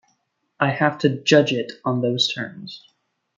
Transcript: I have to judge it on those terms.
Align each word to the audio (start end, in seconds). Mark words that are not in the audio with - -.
I 0.59 0.71
have 0.71 0.97
to 1.01 1.21
judge 1.21 1.53
it 1.53 1.73
on 1.85 2.01
those 2.01 2.27
terms. 2.33 2.87